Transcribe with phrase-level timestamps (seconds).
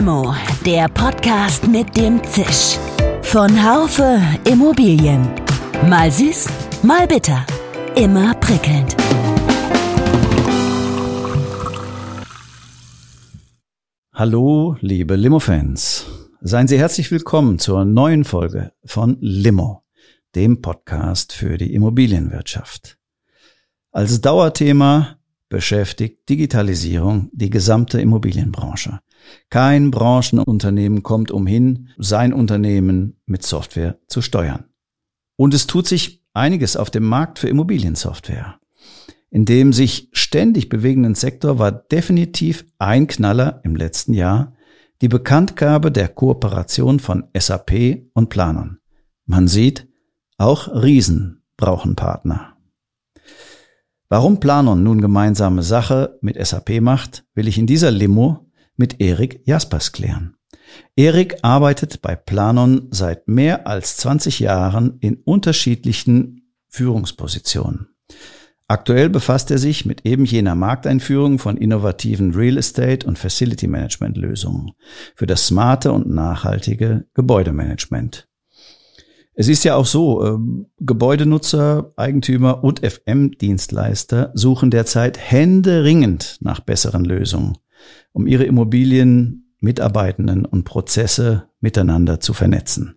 [0.00, 0.34] Limo,
[0.64, 2.78] der Podcast mit dem Zisch.
[3.20, 4.18] Von Haufe
[4.50, 5.28] Immobilien.
[5.90, 6.46] Mal süß,
[6.82, 7.44] mal bitter.
[7.96, 8.96] Immer prickelnd.
[14.14, 16.06] Hallo, liebe Limo-Fans.
[16.40, 19.82] Seien Sie herzlich willkommen zur neuen Folge von Limo,
[20.34, 22.96] dem Podcast für die Immobilienwirtschaft.
[23.92, 25.18] Als Dauerthema
[25.50, 29.00] beschäftigt Digitalisierung die gesamte Immobilienbranche.
[29.48, 34.64] Kein Branchenunternehmen kommt umhin, sein Unternehmen mit Software zu steuern.
[35.36, 38.58] Und es tut sich einiges auf dem Markt für Immobiliensoftware.
[39.30, 44.54] In dem sich ständig bewegenden Sektor war definitiv ein Knaller im letzten Jahr
[45.00, 48.78] die Bekanntgabe der Kooperation von SAP und Planern.
[49.24, 49.88] Man sieht,
[50.36, 52.56] auch Riesen brauchen Partner.
[54.08, 58.49] Warum Planon nun gemeinsame Sache mit SAP macht, will ich in dieser Limo
[58.80, 60.34] mit Erik Jaspers klären.
[60.96, 67.88] Erik arbeitet bei Planon seit mehr als 20 Jahren in unterschiedlichen Führungspositionen.
[68.68, 74.16] Aktuell befasst er sich mit eben jener Markteinführung von innovativen Real Estate und Facility Management
[74.16, 74.72] Lösungen
[75.14, 78.28] für das smarte und nachhaltige Gebäudemanagement.
[79.34, 80.38] Es ist ja auch so, äh,
[80.78, 87.58] Gebäudenutzer, Eigentümer und FM-Dienstleister suchen derzeit händeringend nach besseren Lösungen,
[88.12, 92.96] um ihre Immobilien, Mitarbeitenden und Prozesse miteinander zu vernetzen.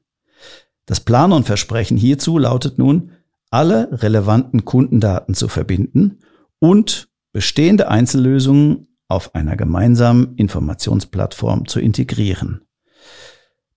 [0.86, 3.12] Das Plan und Versprechen hierzu lautet nun,
[3.50, 6.20] alle relevanten Kundendaten zu verbinden
[6.60, 12.62] und bestehende Einzellösungen auf einer gemeinsamen Informationsplattform zu integrieren.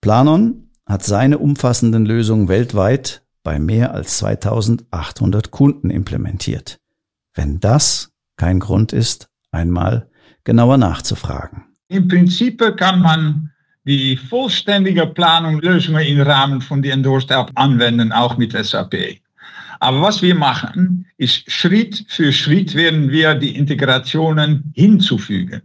[0.00, 6.80] Planon hat seine umfassenden Lösungen weltweit bei mehr als 2800 Kunden implementiert.
[7.34, 10.10] Wenn das kein Grund ist, einmal
[10.46, 11.64] genauer nachzufragen.
[11.88, 13.50] Im Prinzip kann man
[13.84, 18.94] die vollständige Planung Lösungen im Rahmen von die Endorsed App anwenden, auch mit SAP.
[19.80, 25.60] Aber was wir machen, ist Schritt für Schritt werden wir die Integrationen hinzufügen.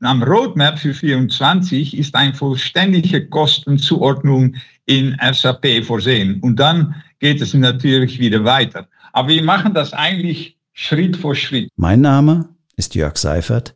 [0.00, 6.40] Am Roadmap für 24 ist eine vollständige Kostenzuordnung in SAP vorsehen.
[6.40, 8.88] Und dann geht es natürlich wieder weiter.
[9.12, 11.70] Aber wir machen das eigentlich Schritt für Schritt.
[11.76, 13.75] Mein Name ist Jörg Seifert.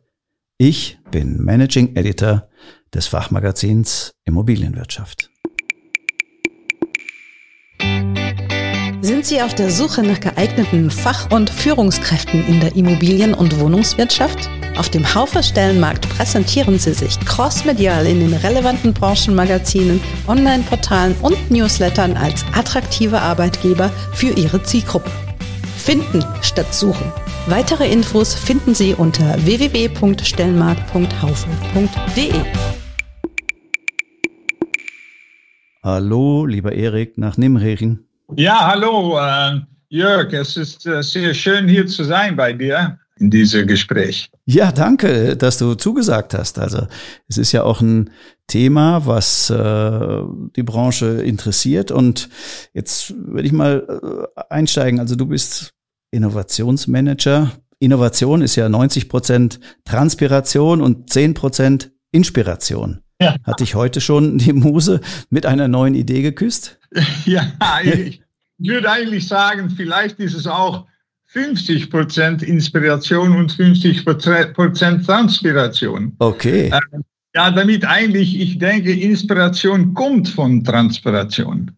[0.63, 2.47] Ich bin Managing Editor
[2.93, 5.31] des Fachmagazins Immobilienwirtschaft.
[9.01, 14.51] Sind Sie auf der Suche nach geeigneten Fach- und Führungskräften in der Immobilien- und Wohnungswirtschaft?
[14.77, 22.15] Auf dem Haufer Stellenmarkt präsentieren Sie sich crossmedial in den relevanten Branchenmagazinen, Online-Portalen und Newslettern
[22.15, 25.09] als attraktive Arbeitgeber für Ihre Zielgruppe.
[25.75, 27.11] Finden statt suchen.
[27.47, 32.33] Weitere Infos finden Sie unter www.stellenmarkt.haufe.de.
[35.81, 38.05] Hallo, lieber Erik nach Nimregen.
[38.35, 39.59] Ja, hallo, äh,
[39.89, 40.31] Jörg.
[40.33, 44.29] Es ist äh, sehr schön, hier zu sein bei dir in diesem Gespräch.
[44.45, 46.59] Ja, danke, dass du zugesagt hast.
[46.59, 46.85] Also
[47.27, 48.11] es ist ja auch ein
[48.45, 50.21] Thema, was äh,
[50.55, 51.89] die Branche interessiert.
[51.89, 52.29] Und
[52.73, 54.99] jetzt würde ich mal äh, einsteigen.
[54.99, 55.73] Also du bist
[56.11, 57.51] Innovationsmanager.
[57.79, 63.01] Innovation ist ja 90 Prozent Transpiration und 10 Prozent Inspiration.
[63.19, 63.35] Ja.
[63.43, 66.77] Hat dich heute schon die Muse mit einer neuen Idee geküsst?
[67.25, 67.45] Ja,
[67.83, 68.21] ich
[68.57, 70.85] würde eigentlich sagen, vielleicht ist es auch
[71.27, 76.13] 50 Prozent Inspiration und 50 Prozent Transpiration.
[76.19, 76.67] Okay.
[76.67, 76.99] Äh,
[77.33, 81.71] ja, damit eigentlich, ich denke, Inspiration kommt von Transpiration.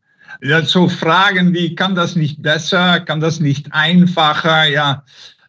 [0.45, 4.65] Ja, so Fragen wie, kann das nicht besser, kann das nicht einfacher?
[4.65, 5.03] Ja,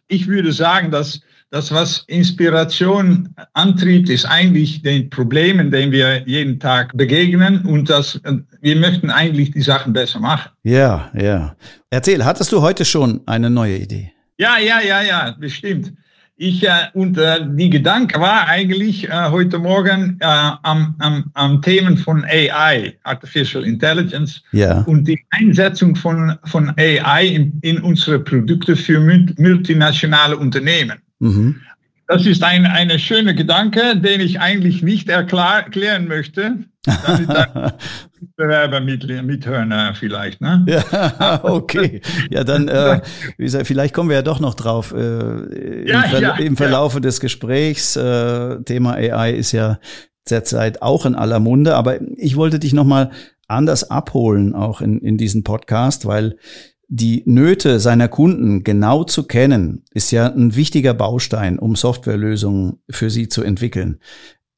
[0.07, 1.19] ich würde sagen, dass
[1.49, 8.21] das, was Inspiration antrieb, ist eigentlich den Problemen, denen wir jeden Tag begegnen und das,
[8.61, 10.51] wir möchten eigentlich die Sachen besser machen.
[10.63, 11.57] Ja, ja.
[11.89, 14.13] Erzähl, hattest du heute schon eine neue Idee?
[14.37, 15.91] Ja, ja, ja, ja, bestimmt.
[16.37, 21.61] Ich, äh, und äh, die Gedanke war eigentlich äh, heute Morgen äh, am, am, am
[21.61, 24.81] Themen von AI, Artificial Intelligence, ja.
[24.81, 30.99] und die Einsetzung von, von AI in, in unsere Produkte für multinationale Unternehmen.
[31.19, 31.61] Mhm.
[32.07, 37.29] Das ist ein eine schöne Gedanke, den ich eigentlich nicht erklären möchte, damit
[38.37, 40.41] Bewerber mit, mithören äh, vielleicht.
[40.41, 40.65] Ne?
[40.67, 42.01] Ja, okay.
[42.29, 43.01] Ja, dann, äh,
[43.37, 46.57] wie gesagt, vielleicht kommen wir ja doch noch drauf äh, im, ja, Ver ja, im
[46.57, 47.01] Verlaufe ja.
[47.01, 47.95] des Gesprächs.
[47.95, 49.79] Äh, Thema AI ist ja
[50.29, 53.11] derzeit auch in aller Munde, aber ich wollte dich nochmal
[53.47, 56.37] anders abholen, auch in, in diesen Podcast, weil
[56.87, 63.09] die Nöte seiner Kunden genau zu kennen, ist ja ein wichtiger Baustein, um Softwarelösungen für
[63.09, 63.99] sie zu entwickeln.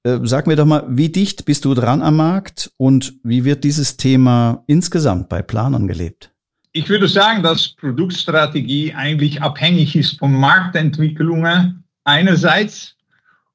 [0.03, 3.63] Äh, sag mir doch mal, wie dicht bist du dran am Markt und wie wird
[3.63, 6.31] dieses Thema insgesamt bei Planern gelebt?
[6.71, 12.95] Ich würde sagen, dass Produktstrategie eigentlich abhängig ist von Marktentwicklungen einerseits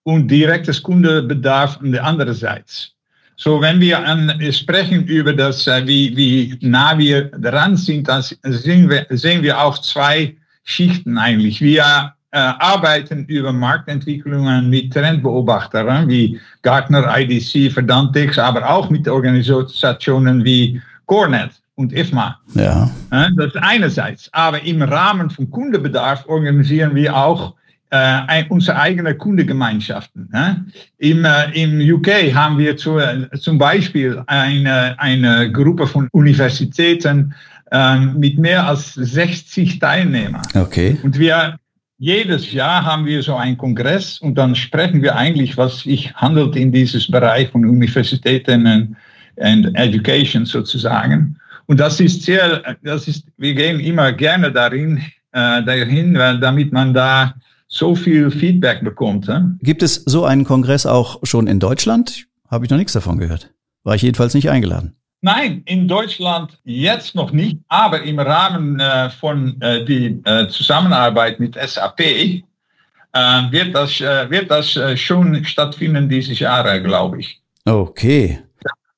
[0.02, 2.92] und direktes Kundenbedarf andererseits.
[3.42, 8.22] So, wenn wir an, sprechen über das, äh, wie, wie nah wir dran sind, dann
[8.22, 11.60] sehen wir, sehen wir auch zwei Schichten eigentlich.
[11.60, 20.44] Wir äh, arbeiten über Marktentwicklungen mit Trendbeobachtern wie Gartner, IDC, Verdantix, aber auch mit Organisationen
[20.44, 22.38] wie Cornet und IFMA.
[22.54, 22.88] Ja.
[23.10, 24.28] Das ist einerseits.
[24.32, 27.54] Aber im Rahmen von Kundenbedarf organisieren wir auch
[27.92, 30.28] äh, unsere eigenen Kundengemeinschaften.
[30.32, 30.64] Ne?
[30.96, 37.34] Im, äh, Im UK haben wir zu, äh, zum Beispiel eine, eine Gruppe von Universitäten
[37.70, 40.42] äh, mit mehr als 60 Teilnehmern.
[40.54, 40.96] Okay.
[41.02, 41.58] Und wir
[41.98, 46.56] jedes Jahr haben wir so einen Kongress und dann sprechen wir eigentlich, was sich handelt
[46.56, 48.96] in dieses Bereich von Universitäten und,
[49.36, 51.38] Education sozusagen.
[51.66, 54.98] Und das ist sehr, das ist, wir gehen immer gerne darin,
[55.32, 57.34] äh, dahin, damit man da
[57.72, 59.26] so viel Feedback bekommt.
[59.26, 59.38] He?
[59.60, 62.26] Gibt es so einen Kongress auch schon in Deutschland?
[62.50, 63.50] Habe ich noch nichts davon gehört.
[63.82, 64.94] War ich jedenfalls nicht eingeladen.
[65.22, 71.40] Nein, in Deutschland jetzt noch nicht, aber im Rahmen äh, von äh, die äh, Zusammenarbeit
[71.40, 72.42] mit SAP äh,
[73.12, 77.40] wird das, äh, wird das äh, schon stattfinden dieses Jahr, glaube ich.
[77.64, 78.40] Okay.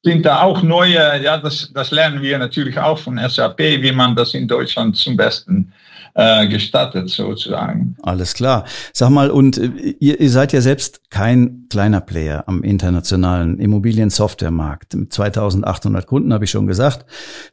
[0.02, 4.16] Sind da auch neue, ja, das, das lernen wir natürlich auch von SAP, wie man
[4.16, 7.96] das in Deutschland zum Besten äh, gestattet sozusagen.
[8.02, 8.64] Alles klar.
[8.92, 14.94] Sag mal, und äh, ihr, ihr seid ja selbst kein kleiner Player am internationalen Immobilien-Softwaremarkt.
[14.94, 17.06] Mit 2800 Kunden habe ich schon gesagt.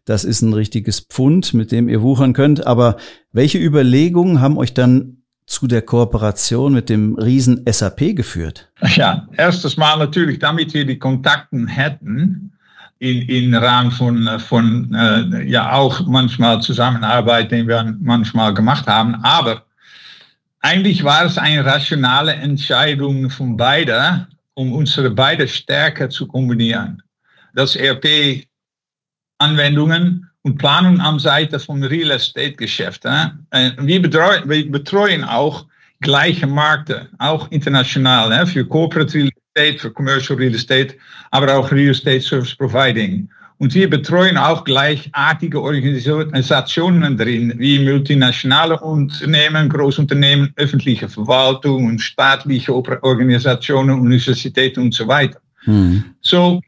[0.06, 2.68] Das ist ein richtiges Pfund, mit dem ihr wuchern könnt.
[2.68, 2.98] Aber
[3.32, 5.18] welche Überlegungen haben euch dann
[5.48, 8.72] zu der Kooperation mit dem Riesen SAP geführt?
[8.96, 12.54] Ja, erstes Mal natürlich, damit wir die Kontakten hätten
[13.02, 19.16] in, in Rahmen von, von äh, ja auch manchmal Zusammenarbeit, den wir manchmal gemacht haben.
[19.24, 19.66] Aber
[20.60, 27.02] eigentlich war es eine rationale Entscheidung von beiden, um unsere beide Stärke zu kombinieren.
[27.56, 33.04] Das ERP-Anwendungen und Planung am Seite von Real Estate Geschäft.
[33.06, 33.32] Äh,
[33.80, 35.66] wir, betreuen, wir betreuen auch
[36.02, 40.96] gleiche Märkte, auch international, äh, für Corporate Real Estate, für Commercial Real Estate,
[41.32, 43.30] aber auch Real Estate Service Providing.
[43.58, 52.74] Und wir betreuen auch gleichartige Organisationen drin, wie multinationale Unternehmen, Großunternehmen, öffentliche Verwaltung und staatliche
[52.74, 55.40] Organisationen, Universitäten und so weiter.
[55.66, 56.04] Hm.
[56.22, 56.60] So,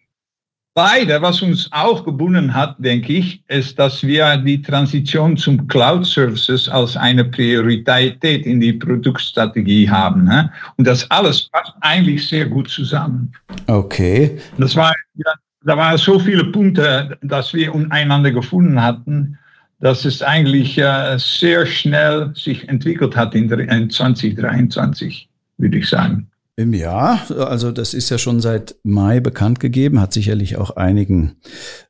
[0.75, 6.03] Beide, was uns auch gebunden hat, denke ich, ist, dass wir die Transition zum Cloud
[6.03, 10.23] Services als eine Priorität in die Produktstrategie haben.
[10.23, 10.51] Ne?
[10.77, 13.31] Und das alles passt eigentlich sehr gut zusammen.
[13.67, 14.39] Okay.
[14.57, 15.33] Das war, ja,
[15.63, 19.37] da waren so viele Punkte, dass wir einander gefunden hatten,
[19.79, 25.29] dass es eigentlich äh, sehr schnell sich entwickelt hat in, in 2023,
[25.59, 26.31] würde ich sagen.
[26.57, 31.37] Ja, also das ist ja schon seit Mai bekannt gegeben, hat sicherlich auch einigen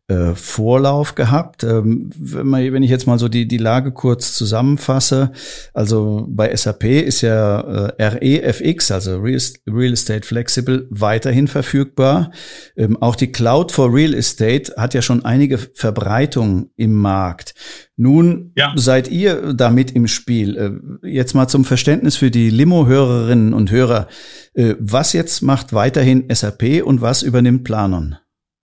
[0.09, 1.63] äh, Vorlauf gehabt.
[1.63, 5.31] Ähm, wenn, man, wenn ich jetzt mal so die, die Lage kurz zusammenfasse,
[5.73, 12.31] also bei SAP ist ja äh, REFX, also Real, Real Estate Flexible, weiterhin verfügbar.
[12.75, 17.53] Ähm, auch die Cloud for Real Estate hat ja schon einige Verbreitung im Markt.
[17.95, 18.73] Nun ja.
[18.75, 20.57] seid ihr damit im Spiel.
[21.03, 24.07] Äh, jetzt mal zum Verständnis für die Limo-Hörerinnen und Hörer.
[24.53, 28.17] Äh, was jetzt macht weiterhin SAP und was übernimmt Planon?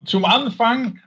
[0.04, 0.98] Zum Anfang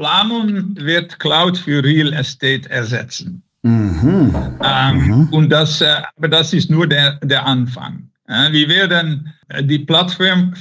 [0.00, 3.42] Planung wird Cloud für Real Estate ersetzen.
[3.62, 4.34] Mhm.
[4.64, 5.28] Ähm, mhm.
[5.30, 8.08] Und das, äh, aber das ist nur der, der Anfang.
[8.26, 10.54] Äh, wir werden äh, die Plattform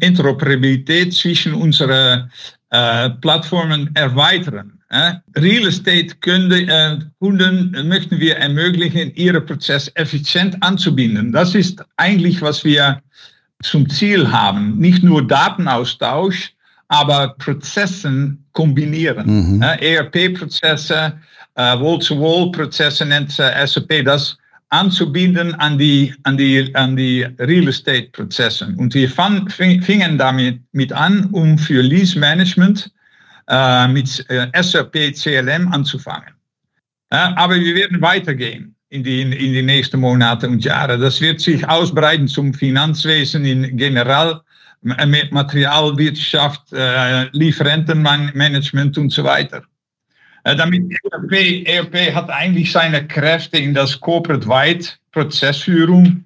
[0.00, 2.28] Interoperabilität zwischen unseren
[2.70, 4.72] äh, Plattformen erweitern.
[4.90, 11.30] Äh, Real Estate Kunden, äh, Kunden möchten wir ermöglichen, ihre Prozess effizient anzubinden.
[11.30, 13.00] Das ist eigentlich, was wir
[13.62, 14.78] zum Ziel haben.
[14.78, 16.52] Nicht nur Datenaustausch,
[16.88, 19.26] aber Prozessen kombinieren.
[19.26, 19.62] Mhm.
[19.62, 21.12] ERP-Prozesse,
[21.54, 24.38] äh, Wall-to-Wall-Prozesse nennt äh, SAP das
[24.70, 28.74] anzubinden an die, an die, an die Real Estate-Prozesse.
[28.76, 32.90] Und wir fang, fingen damit mit an, um für Lease Management
[33.48, 36.30] äh, mit äh, SAP CLM anzufangen.
[37.10, 40.98] Äh, aber wir werden weitergehen in die, in die nächsten Monate und Jahre.
[40.98, 44.40] Das wird sich ausbreiten zum Finanzwesen in general
[44.84, 49.62] Materialwirtschaft, äh, Lieferantenmanagement und so weiter.
[50.44, 56.24] Äh, damit ERP, ERP hat eigentlich seine Kräfte in das Corporate-wide Prozessführung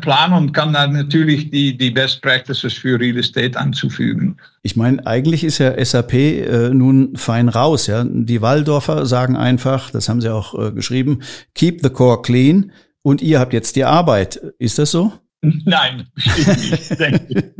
[0.00, 4.36] planen und kann dann natürlich die, die Best Practices für Real Estate anzufügen.
[4.62, 7.86] Ich meine, eigentlich ist ja SAP äh, nun fein raus.
[7.86, 11.22] Ja, die Waldorfer sagen einfach, das haben sie auch äh, geschrieben,
[11.54, 12.72] keep the core clean.
[13.02, 14.40] Und ihr habt jetzt die Arbeit.
[14.58, 15.12] Ist das so?
[15.42, 17.44] Nein, bestimmt nicht.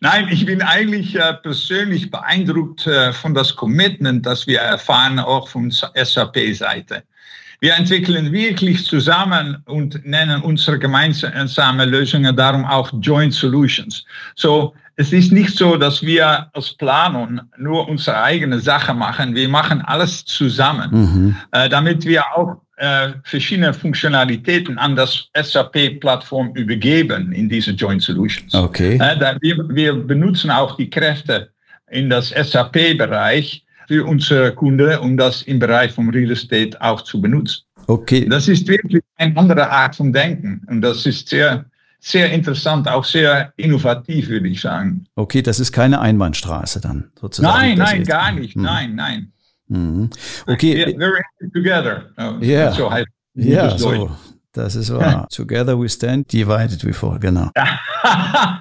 [0.00, 5.48] Nein, ich bin eigentlich äh, persönlich beeindruckt äh, von das Commitment, das wir erfahren, auch
[5.48, 7.02] von SAP-Seite.
[7.60, 14.04] Wir entwickeln wirklich zusammen und nennen unsere gemeinsamen Lösungen darum auch Joint Solutions.
[14.34, 19.34] So, es ist nicht so, dass wir als Planung nur unsere eigene Sache machen.
[19.34, 21.36] Wir machen alles zusammen, mhm.
[21.52, 28.54] äh, damit wir auch äh, verschiedene Funktionalitäten an das SAP-Plattform übergeben in diese Joint Solutions.
[28.54, 28.96] Okay.
[28.96, 31.50] Äh, wir, wir benutzen auch die Kräfte
[31.90, 37.20] in das SAP-Bereich für unsere Kunden, um das im Bereich vom Real Estate auch zu
[37.20, 37.62] benutzen.
[37.86, 38.26] Okay.
[38.28, 41.64] Das ist wirklich eine andere Art von Denken und das ist sehr,
[42.04, 45.06] sehr interessant, auch sehr innovativ, würde ich sagen.
[45.16, 47.58] Okay, das ist keine Einbahnstraße dann sozusagen.
[47.58, 48.56] Nein, nein, gar nicht.
[48.56, 48.62] Hm.
[48.62, 49.32] Nein, nein.
[49.68, 50.10] Mhm.
[50.46, 50.94] Okay.
[50.98, 52.10] We're in together.
[52.42, 52.72] Ja.
[52.72, 54.10] So heißt ja, so.
[54.54, 55.26] Das ist wahr.
[55.30, 57.50] Together we stand, divided we fall, genau.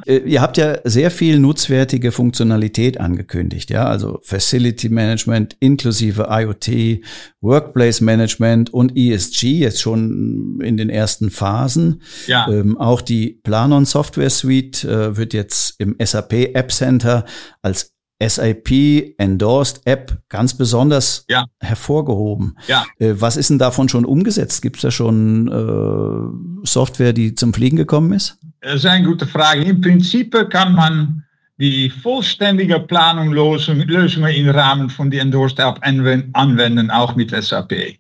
[0.06, 7.02] Äh, ihr habt ja sehr viel nutzwertige Funktionalität angekündigt, ja, also Facility Management inklusive IoT,
[7.42, 12.02] Workplace Management und ESG jetzt schon in den ersten Phasen.
[12.28, 12.48] Ja.
[12.50, 17.26] Ähm, auch die Planon Software Suite äh, wird jetzt im SAP App Center
[17.62, 17.93] als
[18.28, 21.46] SAP Endorsed App ganz besonders ja.
[21.60, 22.58] hervorgehoben.
[22.68, 22.86] Ja.
[23.00, 24.62] Äh, was ist denn davon schon umgesetzt?
[24.62, 28.38] Gibt es da schon äh, Software, die zum Fliegen gekommen ist?
[28.62, 29.64] Das ist eine gute Frage.
[29.64, 31.24] Im Prinzip kann man
[31.58, 37.98] die vollständige Planung Lösungen im Rahmen von der Endorsed App anwenden, auch mit SAP.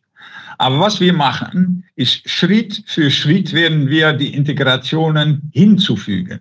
[0.58, 6.40] Aber was wir machen, ist Schritt für Schritt werden wir die Integrationen hinzufügen.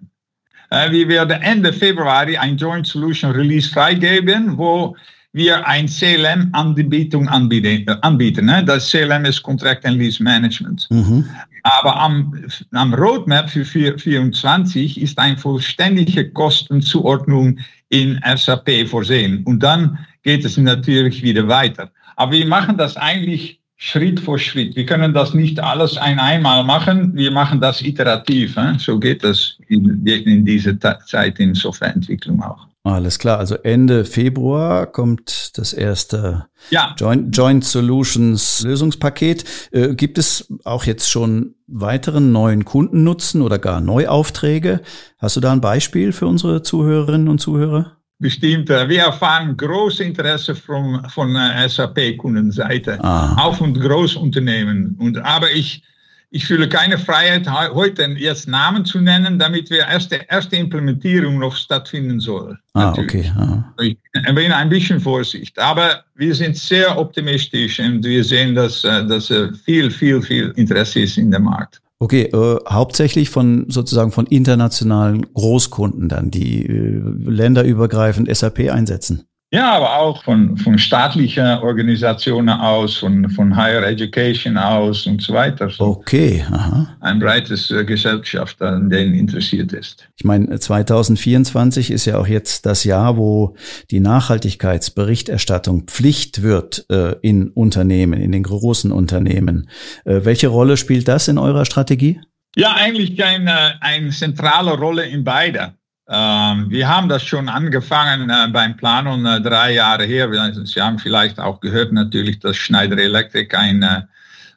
[0.72, 4.96] Äh, wir werden Ende Februar ein Joint Solution Release freigeben, wo
[5.34, 7.90] wir ein CLM-Anbietung anbieten.
[8.00, 8.64] anbieten ne?
[8.64, 10.88] Das CLM ist Contract and Lease Management.
[10.90, 11.26] Mhm.
[11.64, 17.58] Aber am, am Roadmap für 2024 ist eine vollständige Kostenzuordnung
[17.90, 19.44] in SAP vorsehen.
[19.44, 21.90] Und dann geht es natürlich wieder weiter.
[22.16, 24.76] Aber wir machen das eigentlich Schritt für Schritt.
[24.76, 27.16] Wir können das nicht alles ein einmal machen.
[27.16, 28.54] Wir machen das iterativ.
[28.54, 28.78] Hein?
[28.78, 32.68] So geht das in, in dieser Zeit in Softwareentwicklung auch.
[32.84, 33.38] Alles klar.
[33.38, 36.94] Also Ende Februar kommt das erste ja.
[36.96, 39.44] Joint, Joint Solutions Lösungspaket.
[39.72, 44.80] Äh, gibt es auch jetzt schon weiteren neuen Kundennutzen oder gar Neuaufträge?
[45.18, 47.96] Hast du da ein Beispiel für unsere Zuhörerinnen und Zuhörer?
[48.22, 48.68] Bestimmt.
[48.70, 51.36] Wir erfahren großes Interesse von, von
[51.68, 54.96] SAP-Kundenseite, auch von Großunternehmen.
[54.98, 55.82] Und, aber ich,
[56.30, 61.54] ich fühle keine Freiheit, heute jetzt Namen zu nennen, damit wir erste, erste Implementierung noch
[61.54, 62.58] stattfinden soll.
[62.72, 63.30] Ah, okay.
[63.36, 63.74] Aha.
[63.82, 63.98] Ich
[64.34, 69.30] bin ein bisschen Vorsicht, aber wir sind sehr optimistisch und wir sehen, dass, äh, dass
[69.30, 71.81] äh, viel, viel, viel Interesse ist in dem Markt.
[72.02, 79.28] Okay, äh, hauptsächlich von sozusagen von internationalen Großkunden dann, die äh, länderübergreifend SAP einsetzen.
[79.54, 85.35] Ja, aber auch von, von staatlichen Organisationen aus, von, von Higher Education aus und so
[85.35, 85.68] weiter.
[85.68, 86.97] So okay, aha.
[87.00, 90.09] Ein breites äh, Gesellschaft, an denen interessiert ist.
[90.16, 93.54] Ich meine, 2024 ist ja auch jetzt das Jahr, wo
[93.90, 99.68] die Nachhaltigkeitsberichterstattung Pflicht wird äh, in Unternehmen, in den großen Unternehmen.
[100.06, 102.18] Äh, welche Rolle spielt das in eurer Strategie?
[102.56, 105.75] Ja, eigentlich eine, eine zentrale Rolle in beide.
[106.14, 110.28] Ähm, wir haben das schon angefangen äh, beim Planung äh, drei Jahre her.
[110.64, 114.02] Sie haben vielleicht auch gehört natürlich, dass Schneider Electric ein, äh,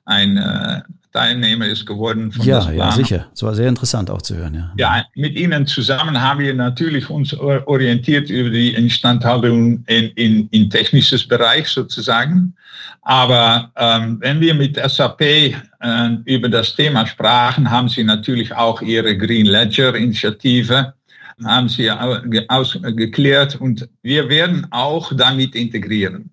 [0.03, 0.81] ein äh,
[1.13, 3.27] Teilnehmer ist geworden von Ja, ja, sicher.
[3.33, 4.53] Es war sehr interessant auch zu hören.
[4.53, 4.71] Ja.
[4.97, 10.69] ja, mit Ihnen zusammen haben wir natürlich uns orientiert über die Instandhaltung in, in, in
[10.69, 12.53] technisches Bereich sozusagen.
[13.03, 15.53] Aber ähm, wenn wir mit SAP äh,
[16.25, 20.93] über das Thema sprachen, haben Sie natürlich auch Ihre Green Ledger Initiative
[21.43, 26.29] haben sie ausgeklärt und wir werden auch damit integrieren,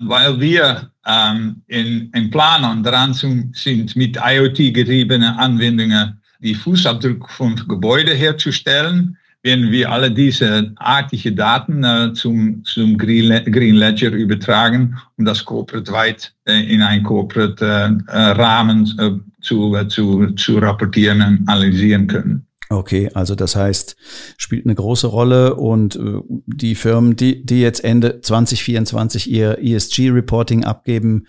[0.00, 8.16] weil wir ähm, in, in Planern dran sind, mit IoT-getriebenen Anwendungen die Fußabdruck von Gebäuden
[8.16, 15.44] herzustellen, werden wir alle diese artige Daten äh, zum, zum Green Ledger übertragen, um das
[15.44, 17.64] corporate-weit äh, in einen corporate
[18.06, 22.46] äh, Rahmen äh, zu, zu, zu rapportieren und analysieren können.
[22.72, 23.96] Okay, also das heißt,
[24.38, 30.64] spielt eine große Rolle und äh, die Firmen, die, die jetzt Ende 2024 ihr ESG-Reporting
[30.64, 31.26] abgeben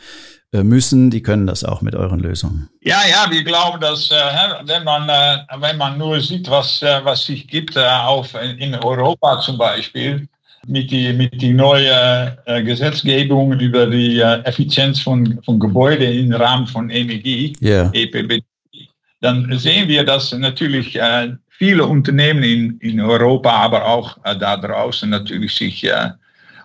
[0.54, 2.70] äh, müssen, die können das auch mit euren Lösungen.
[2.82, 4.16] Ja, ja, wir glauben, dass äh,
[4.66, 5.08] wenn man
[5.60, 10.28] wenn man nur sieht, was was sich gibt auf in Europa zum Beispiel
[10.66, 16.90] mit die mit die neue Gesetzgebung über die Effizienz von von Gebäuden im Rahmen von
[16.90, 17.90] Energie, yeah.
[17.94, 18.44] EPB
[19.24, 24.58] dann sehen wir, dass natürlich äh, viele Unternehmen in, in Europa, aber auch äh, da
[24.58, 26.10] draußen natürlich sich äh,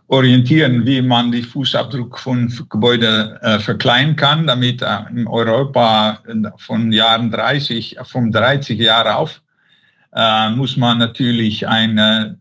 [0.08, 6.18] orientieren, wie man die Fußabdruck von Gebäuden äh, verkleinern kann, damit äh, in Europa
[6.56, 9.40] von Jahren 30, von 30 Jahre auf,
[10.14, 12.40] äh, muss man natürlich ein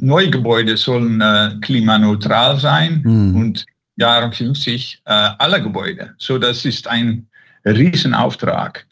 [0.00, 3.36] neue Gebäude sollen äh, klimaneutral sein mhm.
[3.36, 3.66] und
[3.96, 6.14] Jahren 50 äh, alle Gebäude.
[6.16, 7.26] So, das ist ein
[7.66, 8.86] Riesenauftrag.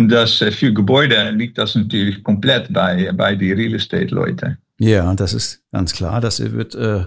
[0.00, 4.56] Und das äh, für Gebäude liegt das natürlich komplett bei, bei die Real Estate-Leute.
[4.78, 6.22] Ja, das ist ganz klar.
[6.22, 7.04] Das wird äh,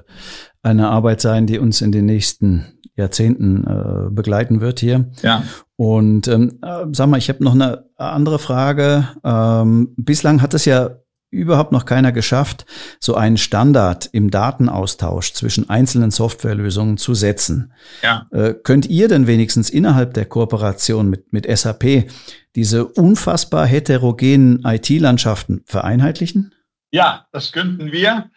[0.61, 5.09] eine Arbeit sein, die uns in den nächsten Jahrzehnten äh, begleiten wird hier.
[5.23, 5.41] Ja.
[5.75, 9.07] Und ähm, äh, sag mal, ich habe noch eine andere Frage.
[9.23, 10.91] Ähm, bislang hat es ja
[11.33, 12.65] überhaupt noch keiner geschafft,
[12.99, 17.73] so einen Standard im Datenaustausch zwischen einzelnen Softwarelösungen zu setzen.
[18.01, 18.27] Ja.
[18.31, 22.09] Äh, könnt ihr denn wenigstens innerhalb der Kooperation mit, mit SAP
[22.55, 26.53] diese unfassbar heterogenen IT-Landschaften vereinheitlichen?
[26.91, 28.29] Ja, das könnten wir.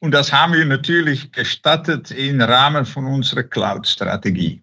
[0.00, 4.62] Und das haben wir natürlich gestattet im Rahmen von unserer Cloud-Strategie.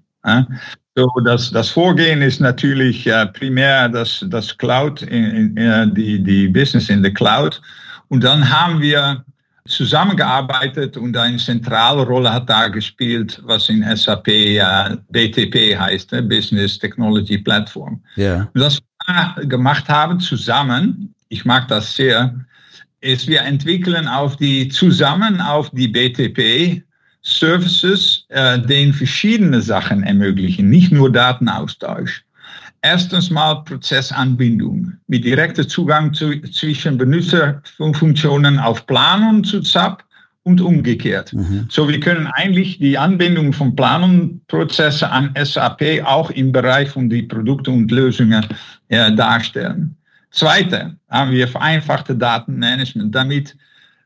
[0.97, 6.23] So, das, das Vorgehen ist natürlich äh, primär das, das Cloud, in, in, äh, die,
[6.23, 7.61] die Business in der Cloud.
[8.07, 9.25] Und dann haben wir
[9.67, 16.23] zusammengearbeitet und eine zentrale Rolle hat da gespielt, was in SAP äh, BTP heißt, ne?
[16.23, 17.99] Business Technology Platform.
[18.15, 18.47] Ja.
[18.53, 22.33] Und das wir gemacht haben zusammen, ich mag das sehr,
[23.01, 26.84] ist wir entwickeln auf die zusammen auf die BTP
[27.25, 32.23] Services, äh, denen verschiedene Sachen ermöglichen, nicht nur Datenaustausch.
[32.81, 40.03] Erstens mal Prozessanbindung mit direkter Zugang zu, zwischen Benutzerfunktionen auf Planung zu SAP
[40.43, 41.33] und umgekehrt.
[41.33, 41.65] Mhm.
[41.67, 47.23] So, wir können eigentlich die Anbindung von Planungsprozesse an SAP auch im Bereich von die
[47.23, 48.45] Produkte und Lösungen
[48.89, 49.97] äh, darstellen.
[50.29, 53.57] Zweite haben wir vereinfachte Datenmanagement, damit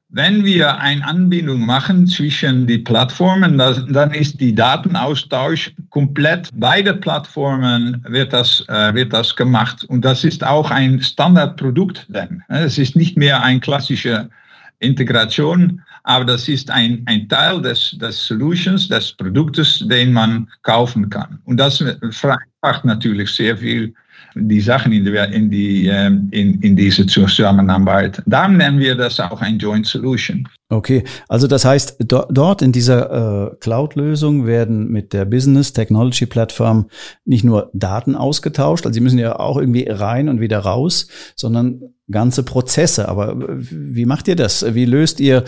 [0.09, 6.49] wenn wir eine Anbindung machen zwischen die Plattformen, dann ist die Datenaustausch komplett.
[6.53, 9.83] Beide Plattformen wird das, äh, wird das gemacht.
[9.85, 12.43] Und das ist auch ein Standardprodukt denn.
[12.47, 14.29] Es ist nicht mehr ein klassische
[14.79, 21.09] Integration, aber das ist ein, ein Teil des, des Solutions, des Produktes, den man kaufen
[21.09, 21.39] kann.
[21.45, 23.93] Und das vereinfacht natürlich sehr viel
[24.35, 28.21] die Sachen in, die, in, die, ähm, in, in diese Zusammenarbeit.
[28.25, 30.47] Darum nennen wir das auch ein Joint Solution.
[30.69, 36.27] Okay, also das heißt, do, dort in dieser äh, Cloud-Lösung werden mit der Business Technology
[36.27, 36.89] Plattform
[37.25, 41.81] nicht nur Daten ausgetauscht, also sie müssen ja auch irgendwie rein und wieder raus, sondern
[42.11, 43.07] ganze Prozesse.
[43.09, 44.73] Aber wie macht ihr das?
[44.73, 45.43] Wie löst ihr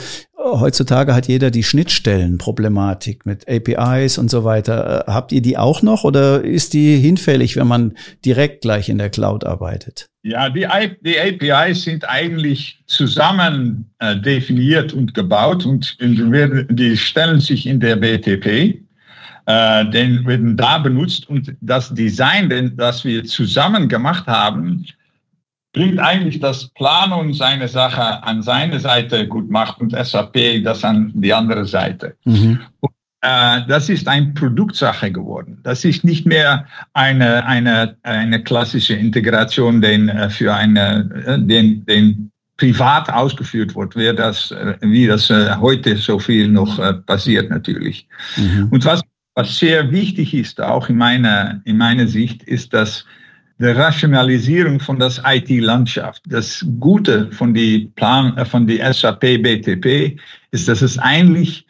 [0.59, 5.07] heutzutage hat jeder die Schnittstellenproblematik mit APIs und so weiter.
[5.07, 7.93] Äh, habt ihr die auch noch oder ist die hinfällig, wenn man
[8.25, 10.09] direkt gleich in der Cloud arbeitet?
[10.23, 10.67] Ja, die,
[11.01, 17.79] die APIs sind eigentlich zusammen äh, definiert und gebaut und, und die stellen sich in
[17.79, 18.81] der BTP.
[19.47, 24.85] Äh, den werden da benutzt und das Design, das wir zusammen gemacht haben,
[25.73, 31.11] bringt eigentlich das Planung seine Sache an seine Seite gut macht und SAP das an
[31.15, 32.15] die andere Seite.
[32.25, 32.59] Mhm.
[32.81, 35.59] Und, äh, das ist ein Produktsache geworden.
[35.63, 41.85] Das ist nicht mehr eine, eine, eine klassische Integration, den äh, für eine, äh, den,
[41.85, 46.93] den privat ausgeführt wird, wie das, äh, wie das äh, heute so viel noch äh,
[46.93, 48.07] passiert natürlich.
[48.35, 48.67] Mhm.
[48.71, 49.01] Und was,
[49.35, 53.05] was sehr wichtig ist, auch in meiner, in meiner Sicht, ist, dass
[53.61, 56.23] der Rationalisierung von das IT-Landschaft.
[56.25, 60.17] Das Gute von die Plan, äh, von die SAP BTP
[60.51, 61.65] ist, dass es eigentlich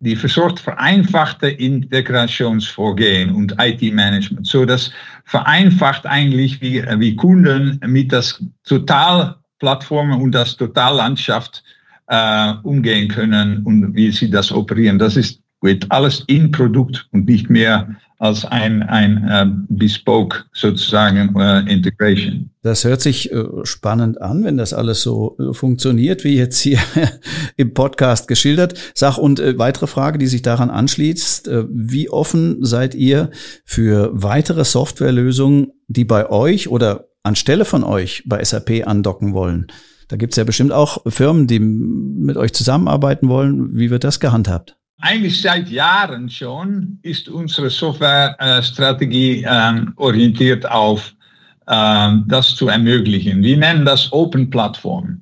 [0.00, 4.46] die versorgt vereinfachte Integrationsvorgehen und IT-Management.
[4.46, 4.90] So das
[5.24, 11.64] vereinfacht eigentlich, wie, äh, wie Kunden mit das Totalplattform und das Totallandschaft
[12.08, 14.98] äh, umgehen können und wie sie das operieren.
[14.98, 21.34] Das ist wird alles in Produkt und nicht mehr als ein, ein äh, Bespoke sozusagen
[21.36, 22.50] äh, Integration.
[22.62, 26.78] Das hört sich äh, spannend an, wenn das alles so äh, funktioniert, wie jetzt hier
[27.56, 28.74] im Podcast geschildert.
[28.94, 33.30] Sag und äh, weitere Frage, die sich daran anschließt, äh, wie offen seid ihr
[33.64, 39.66] für weitere Softwarelösungen, die bei euch oder anstelle von euch bei SAP andocken wollen,
[40.06, 43.76] da gibt es ja bestimmt auch Firmen, die mit euch zusammenarbeiten wollen.
[43.76, 44.76] Wie wird das gehandhabt?
[45.04, 51.12] Eigentlich seit Jahren schon ist unsere Softwarestrategie ähm, orientiert auf
[51.68, 53.42] ähm, das zu ermöglichen.
[53.42, 55.20] Wir nennen das Open Plattform.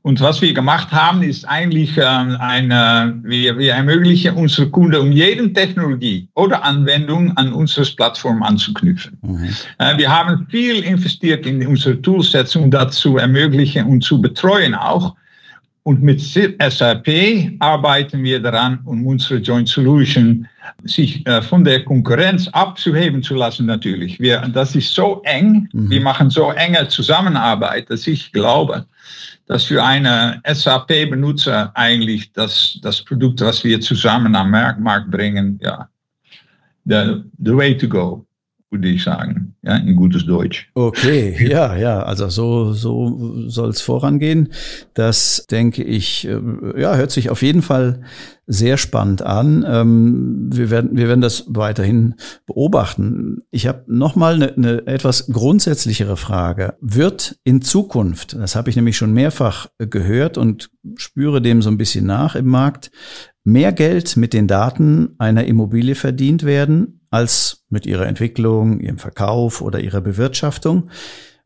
[0.00, 5.12] Und was wir gemacht haben, ist eigentlich äh, eine, wir, wir ermöglichen unsere Kunden, um
[5.12, 9.18] jeden Technologie oder Anwendung an unsere Plattform anzuknüpfen.
[9.20, 9.48] Mhm.
[9.76, 14.74] Äh, wir haben viel investiert in unsere Toolsets, um das zu ermöglichen und zu betreuen
[14.74, 15.14] auch.
[15.84, 17.08] Und mit SAP
[17.58, 20.46] arbeiten wir daran, um unsere Joint Solution
[20.84, 24.20] sich äh, von der Konkurrenz abzuheben zu lassen natürlich.
[24.20, 25.90] Wir, das ist so eng, mhm.
[25.90, 28.86] wir machen so enge Zusammenarbeit, dass ich glaube,
[29.48, 35.88] dass für eine SAP-Benutzer eigentlich das, das Produkt, was wir zusammen am Markt bringen, ja,
[36.84, 38.24] the, the way to go
[38.72, 40.70] würde ich sagen, ja, in gutes Deutsch.
[40.74, 44.48] Okay, ja, ja, also so, so soll es vorangehen.
[44.94, 46.40] Das denke ich, äh,
[46.80, 48.00] ja, hört sich auf jeden Fall
[48.46, 49.64] sehr spannend an.
[49.68, 52.14] Ähm, wir werden, wir werden das weiterhin
[52.46, 53.42] beobachten.
[53.50, 56.74] Ich habe nochmal eine, eine etwas grundsätzlichere Frage.
[56.80, 61.78] Wird in Zukunft, das habe ich nämlich schon mehrfach gehört und spüre dem so ein
[61.78, 62.90] bisschen nach im Markt,
[63.44, 69.60] mehr Geld mit den Daten einer Immobilie verdient werden als mit ihrer Entwicklung, ihrem Verkauf
[69.60, 70.90] oder ihrer Bewirtschaftung.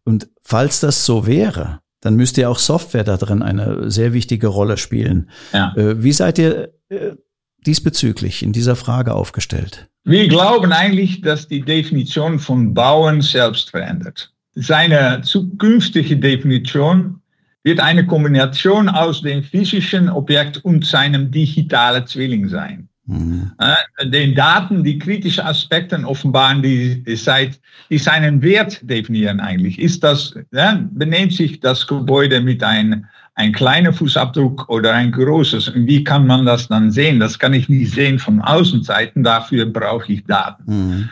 [0.05, 4.47] Und falls das so wäre, dann müsste ja auch Software da drin eine sehr wichtige
[4.47, 5.29] Rolle spielen.
[5.53, 5.75] Ja.
[5.77, 7.17] Äh, wie seid ihr äh,
[7.67, 9.89] diesbezüglich in dieser Frage aufgestellt?
[10.05, 14.33] Wir glauben eigentlich, dass die Definition von Bauen selbst verändert.
[14.55, 17.21] Seine zukünftige Definition
[17.65, 22.89] wird eine Kombination aus dem physischen Objekt und seinem digitalen Zwilling sein.
[23.07, 23.53] Mhm.
[23.59, 29.79] Äh, den Daten, die kritische Aspekte offenbaren, die, seit, die seinen Wert definieren eigentlich.
[29.79, 35.69] Ist das, ja, benehmt sich das Gebäude mit einem ein kleiner Fußabdruck oder ein großes?
[35.69, 37.21] Und wie kann man das dann sehen?
[37.21, 40.65] Das kann ich nicht sehen von Außenseiten, dafür brauche ich Daten.
[40.67, 41.09] Mhm.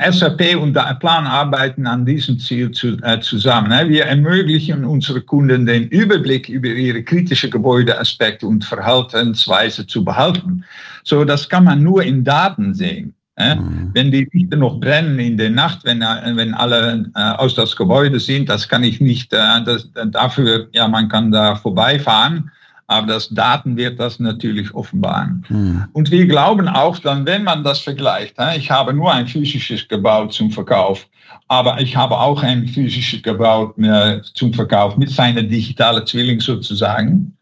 [0.00, 3.70] SAP und der Plan arbeiten an diesem Ziel zu, äh, zusammen.
[3.70, 3.88] Ne?
[3.88, 10.64] Wir ermöglichen unseren Kunden den Überblick über ihre kritischen Gebäudeaspekte und Verhaltensweise zu behalten.
[11.02, 13.12] So, das kann man nur in Daten sehen.
[13.36, 13.56] Ne?
[13.56, 13.90] Mhm.
[13.92, 17.74] Wenn die Lichter noch brennen in der Nacht, wenn, äh, wenn alle äh, aus das
[17.74, 22.52] Gebäude sind, das kann ich nicht, äh, das, dafür, ja, man kann da vorbeifahren
[22.88, 25.44] aber das Daten wird das natürlich offenbaren.
[25.46, 25.84] Hm.
[25.92, 30.30] Und wir glauben auch dann, wenn man das vergleicht, ich habe nur ein physisches Gebäude
[30.30, 31.06] zum Verkauf,
[31.48, 37.36] aber ich habe auch ein physisches Gebäude zum Verkauf mit seiner digitalen Zwilling sozusagen.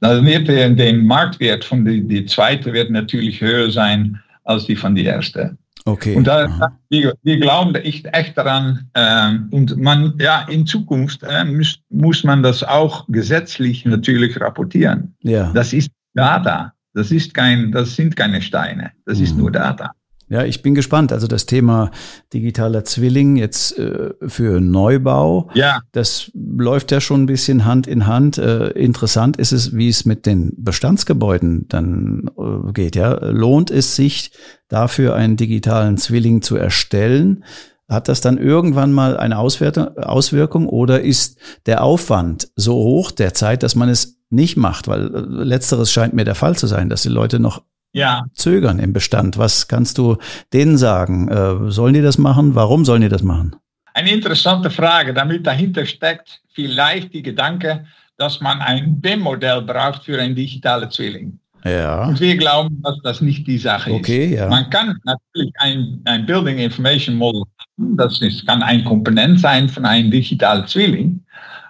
[0.00, 4.76] Dann wird der, der Marktwert von der die zweite wird natürlich höher sein als die
[4.76, 5.56] von der erste.
[5.84, 6.14] Okay.
[6.14, 8.88] Und da, wir, wir, glauben echt, echt daran.
[8.94, 15.14] Äh, und man, ja, in Zukunft äh, muss, muss man das auch gesetzlich natürlich rapportieren.
[15.22, 15.52] Ja.
[15.52, 16.72] Das ist Data.
[16.94, 18.92] Das ist kein, das sind keine Steine.
[19.06, 19.24] Das mhm.
[19.24, 19.92] ist nur Data.
[20.32, 21.12] Ja, ich bin gespannt.
[21.12, 21.90] Also das Thema
[22.32, 25.80] digitaler Zwilling jetzt äh, für Neubau, ja.
[25.92, 28.38] das läuft ja schon ein bisschen Hand in Hand.
[28.38, 32.96] Äh, interessant ist es, wie es mit den Bestandsgebäuden dann äh, geht.
[32.96, 34.32] Ja, lohnt es sich
[34.68, 37.44] dafür einen digitalen Zwilling zu erstellen?
[37.86, 43.74] Hat das dann irgendwann mal eine Auswirkung oder ist der Aufwand so hoch derzeit, dass
[43.74, 44.88] man es nicht macht?
[44.88, 48.24] Weil äh, letzteres scheint mir der Fall zu sein, dass die Leute noch ja.
[48.34, 49.38] zögern im Bestand.
[49.38, 50.16] Was kannst du
[50.52, 51.28] denen sagen?
[51.28, 52.54] Äh, sollen die das machen?
[52.54, 53.56] Warum sollen die das machen?
[53.94, 57.84] Eine interessante Frage, damit dahinter steckt vielleicht die Gedanke,
[58.16, 61.38] dass man ein BIM-Modell braucht für einen digitalen Zwilling.
[61.64, 62.06] Ja.
[62.06, 64.38] Und wir glauben, dass das nicht die Sache okay, ist.
[64.38, 64.48] Ja.
[64.48, 69.68] Man kann natürlich ein, ein Building Information Model haben, das ist, kann ein Komponent sein
[69.68, 71.20] von einem digitalen Zwilling.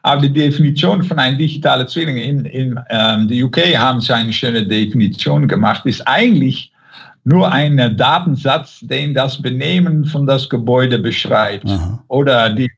[0.02, 4.32] Aber die Definition von einem digitalen Zwilling in, in ähm, der UK haben sie eine
[4.32, 6.72] schöne Definition gemacht, ist eigentlich
[7.24, 12.02] nur ein Datensatz, den das Benehmen von das Gebäude beschreibt Aha.
[12.08, 12.70] oder den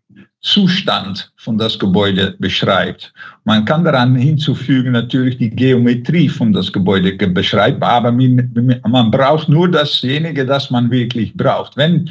[0.42, 3.14] Zustand von das Gebäude beschreibt.
[3.44, 9.70] Man kann daran hinzufügen natürlich die Geometrie von das Gebäude beschreibt, aber man braucht nur
[9.70, 11.78] dasjenige, das man wirklich braucht.
[11.78, 12.10] Wenn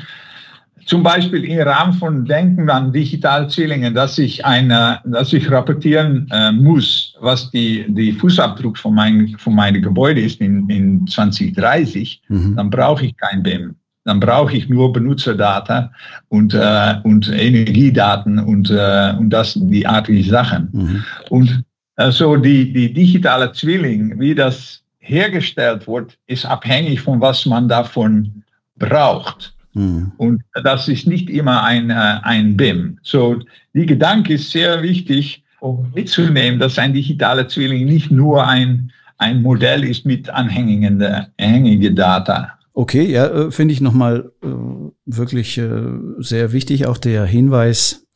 [0.86, 6.52] zum Beispiel im Rahmen von Denken an Digitalzählungen, dass ich eine, dass ich rapportieren äh,
[6.52, 12.56] muss, was die, die Fußabdruck von, mein, von meinem Gebäude ist in, in 2030, mhm.
[12.56, 13.76] dann brauche ich kein BIM.
[14.06, 15.92] Dann brauche ich nur Benutzerdata
[16.28, 20.70] und, äh, und Energiedaten und, äh, und das, die artige Sachen.
[20.74, 21.04] Mhm.
[21.30, 21.64] Und
[21.96, 28.44] also die, die digitale Zwilling, wie das hergestellt wird, ist abhängig von was man davon
[28.78, 29.54] braucht.
[29.74, 30.12] Mhm.
[30.18, 33.00] Und das ist nicht immer ein, äh, ein BIM.
[33.04, 33.40] So,
[33.74, 39.42] die Gedanke ist sehr wichtig, um mitzunehmen, dass ein digitaler Zwilling nicht nur ein, ein
[39.42, 41.02] Modell ist mit anhängigen
[41.38, 42.60] anhängige Data.
[42.74, 44.48] Okay, ja, äh, finde ich nochmal äh,
[45.06, 45.70] wirklich äh,
[46.18, 46.88] sehr wichtig.
[46.88, 48.08] Auch der Hinweis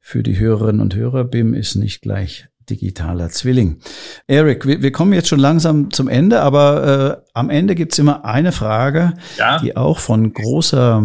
[0.00, 3.80] für die Hörerinnen und Hörer, BIM ist nicht gleich digitaler Zwilling.
[4.26, 8.24] Eric, wir, wir kommen jetzt schon langsam zum Ende, aber äh, am Ende gibt's immer
[8.24, 9.58] eine Frage, ja.
[9.58, 11.02] die auch von großer,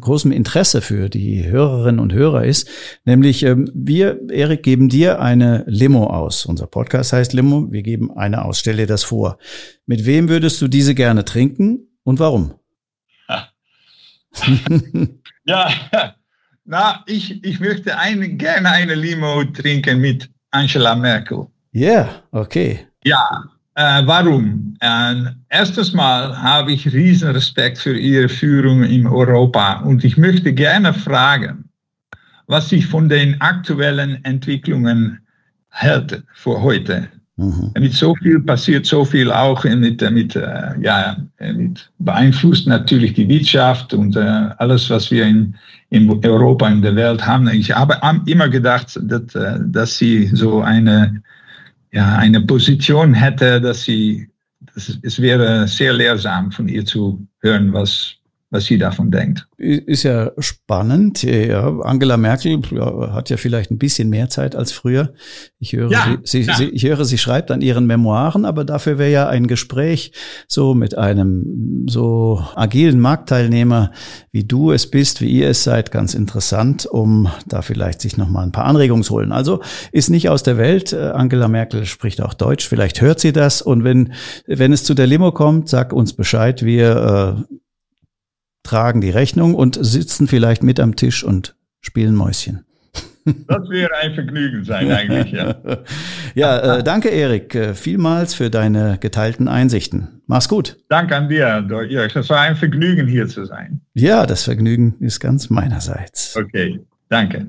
[0.00, 2.68] großem Interesse für die Hörerinnen und Hörer ist.
[3.04, 6.46] Nämlich, ähm, wir, Eric, geben dir eine Limo aus.
[6.46, 8.60] Unser Podcast heißt Limo, wir geben eine aus.
[8.60, 9.38] Stell dir das vor.
[9.86, 12.54] Mit wem würdest du diese gerne trinken und warum?
[15.44, 15.70] ja,
[16.64, 21.46] na, ich, ich möchte eine, gerne eine Limo trinken mit Angela Merkel.
[21.72, 22.86] Ja, yeah, okay.
[23.04, 24.74] Ja, äh, warum?
[24.80, 25.14] Äh,
[25.50, 30.94] erstes Mal habe ich riesen Respekt für ihre Führung in Europa und ich möchte gerne
[30.94, 31.68] fragen,
[32.46, 35.20] was sie von den aktuellen Entwicklungen
[35.68, 37.08] hält für heute.
[37.38, 37.70] Mhm.
[37.78, 43.28] Mit so viel passiert so viel auch mit, mit, äh, ja, mit beeinflusst natürlich die
[43.28, 44.20] Wirtschaft und äh,
[44.56, 45.54] alles, was wir in,
[45.90, 47.46] in Europa, in der Welt haben.
[47.48, 51.22] Ich habe immer gedacht, dass, äh, dass sie so eine,
[51.92, 54.30] ja, eine Position hätte, dass sie,
[54.74, 58.14] dass es wäre sehr lehrsam von ihr zu hören, was,
[58.50, 59.48] was sie davon denkt.
[59.58, 61.24] Ist ja spannend.
[61.24, 65.14] Ja, Angela Merkel ja, hat ja vielleicht ein bisschen mehr Zeit als früher.
[65.58, 68.98] Ich höre, ja, sie, sie, sie, ich höre, sie schreibt an ihren Memoiren, aber dafür
[68.98, 70.12] wäre ja ein Gespräch
[70.46, 73.90] so mit einem so agilen Marktteilnehmer,
[74.30, 78.44] wie du es bist, wie ihr es seid, ganz interessant, um da vielleicht sich nochmal
[78.44, 79.32] ein paar Anregungen zu holen.
[79.32, 80.92] Also ist nicht aus der Welt.
[80.92, 82.68] Äh, Angela Merkel spricht auch Deutsch.
[82.68, 83.60] Vielleicht hört sie das.
[83.60, 84.12] Und wenn,
[84.46, 86.64] wenn es zu der Limo kommt, sag uns Bescheid.
[86.64, 87.54] Wir äh,
[88.66, 92.64] tragen die Rechnung und sitzen vielleicht mit am Tisch und spielen Mäuschen.
[93.24, 95.56] Das wäre ein Vergnügen sein eigentlich, ja.
[96.34, 100.22] ja, äh, danke Erik äh, vielmals für deine geteilten Einsichten.
[100.26, 100.76] Mach's gut.
[100.88, 102.14] Danke an dir, Dirk.
[102.14, 103.80] Es war ein Vergnügen hier zu sein.
[103.94, 106.36] Ja, das Vergnügen ist ganz meinerseits.
[106.36, 107.48] Okay, danke.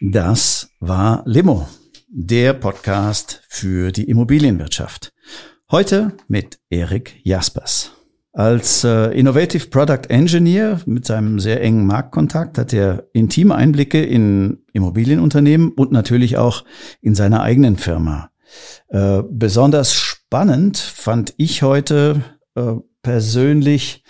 [0.00, 1.66] Das war Limo,
[2.08, 5.14] der Podcast für die Immobilienwirtschaft.
[5.70, 7.96] Heute mit Erik Jaspers.
[8.36, 14.58] Als äh, Innovative Product Engineer mit seinem sehr engen Marktkontakt hat er intime Einblicke in
[14.74, 16.62] Immobilienunternehmen und natürlich auch
[17.00, 18.28] in seiner eigenen Firma.
[18.88, 22.24] Äh, besonders spannend fand ich heute
[22.56, 24.04] äh, persönlich,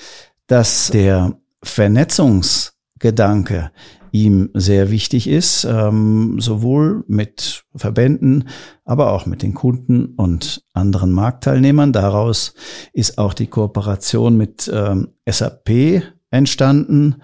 [0.48, 3.70] dass der Vernetzungsgedanke
[4.12, 8.48] ihm sehr wichtig ist, ähm, sowohl mit Verbänden,
[8.84, 11.92] aber auch mit den Kunden und anderen Marktteilnehmern.
[11.92, 12.54] Daraus
[12.92, 17.16] ist auch die Kooperation mit ähm, SAP entstanden.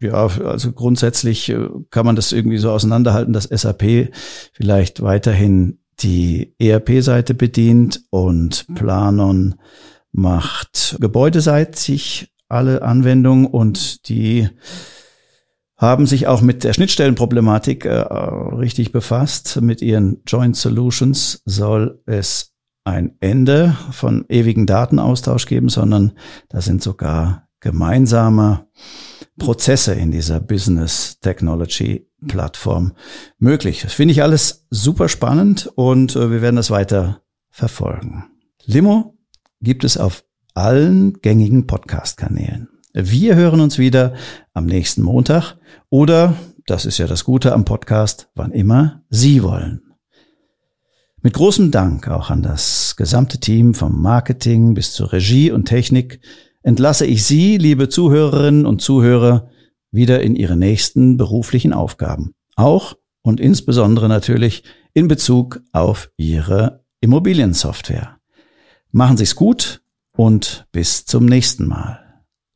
[0.00, 4.10] Ja, also grundsätzlich äh, kann man das irgendwie so auseinanderhalten, dass SAP
[4.52, 9.56] vielleicht weiterhin die ERP-Seite bedient und Planon
[10.12, 14.48] macht gebäudeseitig alle Anwendungen und die
[15.80, 19.62] haben sich auch mit der Schnittstellenproblematik äh, richtig befasst.
[19.62, 22.52] Mit ihren Joint Solutions soll es
[22.84, 26.12] ein Ende von ewigen Datenaustausch geben, sondern
[26.50, 28.66] da sind sogar gemeinsame
[29.38, 32.92] Prozesse in dieser Business Technology Plattform
[33.38, 33.80] möglich.
[33.80, 38.26] Das finde ich alles super spannend und äh, wir werden das weiter verfolgen.
[38.66, 39.16] Limo
[39.62, 42.68] gibt es auf allen gängigen Podcast-Kanälen.
[42.92, 44.14] Wir hören uns wieder
[44.52, 45.56] am nächsten Montag
[45.90, 46.34] oder,
[46.66, 49.82] das ist ja das Gute am Podcast, wann immer Sie wollen.
[51.22, 56.20] Mit großem Dank auch an das gesamte Team vom Marketing bis zur Regie und Technik
[56.64, 59.50] entlasse ich Sie, liebe Zuhörerinnen und Zuhörer,
[59.92, 62.34] wieder in Ihre nächsten beruflichen Aufgaben.
[62.56, 68.18] Auch und insbesondere natürlich in Bezug auf Ihre Immobiliensoftware.
[68.90, 69.80] Machen Sie es gut
[70.16, 71.99] und bis zum nächsten Mal.